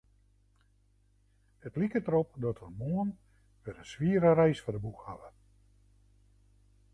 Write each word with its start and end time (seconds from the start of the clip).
It 1.67 1.77
liket 1.79 2.05
derop 2.07 2.29
dat 2.45 2.61
wy 2.63 2.69
moarn 2.81 3.11
wer 3.63 3.77
in 3.81 3.89
swiere 3.91 4.31
reis 4.37 4.59
foar 4.61 4.75
de 4.75 4.81
boech 4.85 5.03
hawwe. 5.07 5.29